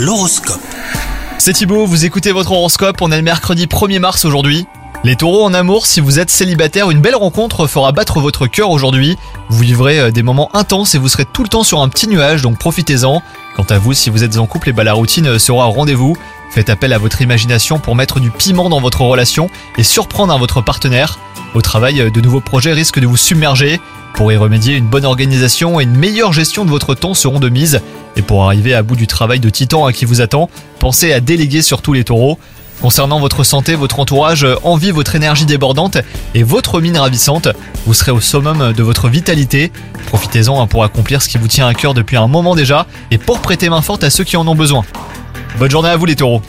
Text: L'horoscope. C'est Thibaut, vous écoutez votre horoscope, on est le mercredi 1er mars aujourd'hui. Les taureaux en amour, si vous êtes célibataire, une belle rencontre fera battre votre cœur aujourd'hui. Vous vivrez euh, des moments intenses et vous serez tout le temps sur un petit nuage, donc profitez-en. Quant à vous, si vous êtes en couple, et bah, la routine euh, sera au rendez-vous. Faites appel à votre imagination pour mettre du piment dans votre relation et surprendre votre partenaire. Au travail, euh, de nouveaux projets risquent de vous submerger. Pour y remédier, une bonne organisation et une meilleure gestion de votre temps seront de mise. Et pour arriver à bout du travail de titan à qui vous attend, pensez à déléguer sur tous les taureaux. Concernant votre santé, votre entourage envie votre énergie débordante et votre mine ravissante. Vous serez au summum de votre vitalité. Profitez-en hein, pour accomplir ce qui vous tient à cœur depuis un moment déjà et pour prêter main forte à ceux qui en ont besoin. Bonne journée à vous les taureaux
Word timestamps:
L'horoscope. 0.00 0.62
C'est 1.36 1.52
Thibaut, 1.52 1.84
vous 1.84 2.06
écoutez 2.06 2.32
votre 2.32 2.52
horoscope, 2.52 3.02
on 3.02 3.12
est 3.12 3.18
le 3.18 3.22
mercredi 3.22 3.66
1er 3.66 3.98
mars 3.98 4.24
aujourd'hui. 4.24 4.66
Les 5.04 5.14
taureaux 5.14 5.44
en 5.44 5.52
amour, 5.52 5.84
si 5.84 6.00
vous 6.00 6.18
êtes 6.18 6.30
célibataire, 6.30 6.90
une 6.90 7.02
belle 7.02 7.16
rencontre 7.16 7.66
fera 7.66 7.92
battre 7.92 8.18
votre 8.18 8.46
cœur 8.46 8.70
aujourd'hui. 8.70 9.18
Vous 9.50 9.58
vivrez 9.58 10.00
euh, 10.00 10.10
des 10.10 10.22
moments 10.22 10.48
intenses 10.56 10.94
et 10.94 10.98
vous 10.98 11.10
serez 11.10 11.26
tout 11.26 11.42
le 11.42 11.50
temps 11.50 11.64
sur 11.64 11.82
un 11.82 11.88
petit 11.90 12.08
nuage, 12.08 12.40
donc 12.40 12.56
profitez-en. 12.56 13.22
Quant 13.54 13.66
à 13.68 13.76
vous, 13.76 13.92
si 13.92 14.08
vous 14.08 14.24
êtes 14.24 14.38
en 14.38 14.46
couple, 14.46 14.70
et 14.70 14.72
bah, 14.72 14.84
la 14.84 14.94
routine 14.94 15.26
euh, 15.26 15.38
sera 15.38 15.68
au 15.68 15.72
rendez-vous. 15.72 16.16
Faites 16.50 16.70
appel 16.70 16.94
à 16.94 16.98
votre 16.98 17.20
imagination 17.20 17.78
pour 17.78 17.94
mettre 17.94 18.20
du 18.20 18.30
piment 18.30 18.70
dans 18.70 18.80
votre 18.80 19.02
relation 19.02 19.50
et 19.76 19.82
surprendre 19.82 20.38
votre 20.38 20.62
partenaire. 20.62 21.18
Au 21.52 21.60
travail, 21.60 22.00
euh, 22.00 22.10
de 22.10 22.22
nouveaux 22.22 22.40
projets 22.40 22.72
risquent 22.72 23.00
de 23.00 23.06
vous 23.06 23.18
submerger. 23.18 23.82
Pour 24.14 24.32
y 24.32 24.36
remédier, 24.38 24.76
une 24.76 24.86
bonne 24.86 25.04
organisation 25.04 25.78
et 25.78 25.84
une 25.84 25.96
meilleure 25.96 26.32
gestion 26.32 26.64
de 26.64 26.70
votre 26.70 26.94
temps 26.94 27.12
seront 27.12 27.38
de 27.38 27.50
mise. 27.50 27.82
Et 28.20 28.22
pour 28.22 28.44
arriver 28.44 28.74
à 28.74 28.82
bout 28.82 28.96
du 28.96 29.06
travail 29.06 29.40
de 29.40 29.48
titan 29.48 29.86
à 29.86 29.94
qui 29.94 30.04
vous 30.04 30.20
attend, 30.20 30.50
pensez 30.78 31.10
à 31.14 31.20
déléguer 31.20 31.62
sur 31.62 31.80
tous 31.80 31.94
les 31.94 32.04
taureaux. 32.04 32.38
Concernant 32.82 33.18
votre 33.18 33.44
santé, 33.44 33.74
votre 33.74 33.98
entourage 33.98 34.46
envie 34.62 34.90
votre 34.90 35.14
énergie 35.16 35.46
débordante 35.46 35.96
et 36.34 36.42
votre 36.42 36.82
mine 36.82 36.98
ravissante. 36.98 37.48
Vous 37.86 37.94
serez 37.94 38.12
au 38.12 38.20
summum 38.20 38.74
de 38.74 38.82
votre 38.82 39.08
vitalité. 39.08 39.72
Profitez-en 40.08 40.60
hein, 40.60 40.66
pour 40.66 40.84
accomplir 40.84 41.22
ce 41.22 41.30
qui 41.30 41.38
vous 41.38 41.48
tient 41.48 41.66
à 41.66 41.72
cœur 41.72 41.94
depuis 41.94 42.18
un 42.18 42.26
moment 42.26 42.54
déjà 42.54 42.86
et 43.10 43.16
pour 43.16 43.40
prêter 43.40 43.70
main 43.70 43.80
forte 43.80 44.04
à 44.04 44.10
ceux 44.10 44.24
qui 44.24 44.36
en 44.36 44.46
ont 44.46 44.54
besoin. 44.54 44.84
Bonne 45.58 45.70
journée 45.70 45.88
à 45.88 45.96
vous 45.96 46.04
les 46.04 46.16
taureaux 46.16 46.42